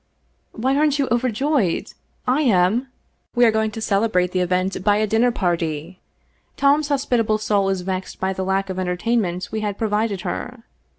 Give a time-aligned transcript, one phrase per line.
[0.53, 1.93] "Why, aren't you overjoyed?
[2.25, 2.87] I am.
[3.35, 6.01] We are going to celebrate the event by a dinner party.
[6.57, 10.63] Tom's hospitable soul is vexed by the lack of entertainment we had pro vided her.